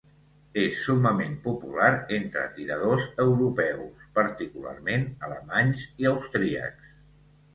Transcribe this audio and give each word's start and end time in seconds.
És 0.59 0.77
summament 0.85 1.33
popular 1.47 1.89
entre 2.17 2.45
tiradors 2.55 3.05
europeus, 3.25 4.07
particularment 4.19 5.05
alemanys 5.29 5.83
i 6.05 6.09
austríacs. 6.13 6.91